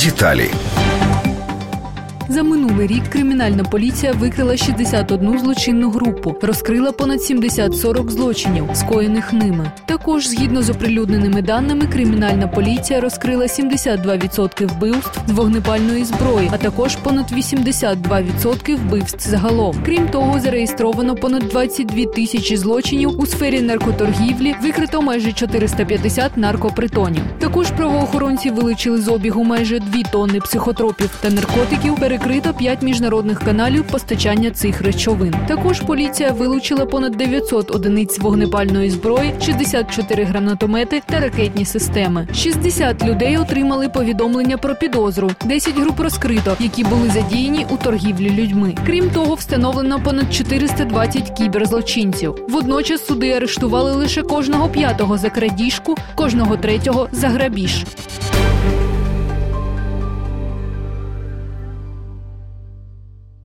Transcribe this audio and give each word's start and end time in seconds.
Детали. 0.00 0.50
За 2.30 2.42
минулий 2.42 2.86
рік 2.86 3.08
кримінальна 3.08 3.64
поліція 3.64 4.12
викрила 4.12 4.56
61 4.56 5.38
злочинну 5.38 5.90
групу, 5.90 6.36
розкрила 6.42 6.92
понад 6.92 7.18
70-40 7.20 8.10
злочинів, 8.10 8.64
скоєних 8.74 9.32
ними. 9.32 9.70
Також, 9.86 10.26
згідно 10.26 10.62
з 10.62 10.70
оприлюдненими 10.70 11.42
даними, 11.42 11.86
кримінальна 11.86 12.48
поліція 12.48 13.00
розкрила 13.00 13.46
72% 13.46 14.66
вбивств 14.66 15.20
з 15.28 15.30
вогнепальної 15.32 16.04
зброї, 16.04 16.50
а 16.52 16.58
також 16.58 16.96
понад 16.96 17.32
82% 17.32 18.76
вбивств 18.76 19.30
загалом. 19.30 19.76
Крім 19.84 20.08
того, 20.08 20.40
зареєстровано 20.40 21.14
понад 21.14 21.42
22 21.42 22.04
тисячі 22.04 22.56
злочинів 22.56 23.20
у 23.20 23.26
сфері 23.26 23.60
наркоторгівлі, 23.60 24.54
викрито 24.62 25.02
майже 25.02 25.32
450 25.32 26.36
наркопритонів. 26.36 27.22
Також 27.38 27.70
правоохоронці 27.70 28.50
вилучили 28.50 29.00
з 29.00 29.08
обігу 29.08 29.44
майже 29.44 29.80
2 29.80 30.02
тонни 30.02 30.40
психотропів 30.40 31.10
та 31.20 31.30
наркотиків. 31.30 31.96
Перекрито 32.20 32.54
5 32.54 32.82
міжнародних 32.82 33.38
каналів 33.38 33.84
постачання 33.84 34.50
цих 34.50 34.80
речовин. 34.80 35.34
Також 35.48 35.80
поліція 35.80 36.30
вилучила 36.30 36.86
понад 36.86 37.12
900 37.12 37.70
одиниць 37.70 38.18
вогнепальної 38.18 38.90
зброї, 38.90 39.34
64 39.42 40.24
гранатомети 40.24 41.02
та 41.06 41.20
ракетні 41.20 41.64
системи. 41.64 42.28
60 42.34 43.04
людей 43.04 43.38
отримали 43.38 43.88
повідомлення 43.88 44.56
про 44.56 44.74
підозру. 44.74 45.30
10 45.44 45.78
груп 45.78 46.00
розкрито, 46.00 46.56
які 46.60 46.84
були 46.84 47.08
задіяні 47.08 47.66
у 47.70 47.76
торгівлі 47.76 48.30
людьми. 48.30 48.74
Крім 48.86 49.10
того, 49.10 49.34
встановлено 49.34 50.00
понад 50.02 50.34
420 50.34 51.30
кіберзлочинців. 51.30 52.34
Водночас 52.48 53.06
суди 53.06 53.32
арештували 53.32 53.92
лише 53.92 54.22
кожного 54.22 54.68
п'ятого 54.68 55.18
за 55.18 55.30
крадіжку, 55.30 55.96
кожного 56.14 56.56
третього 56.56 57.08
за 57.12 57.28
грабіж. 57.28 57.84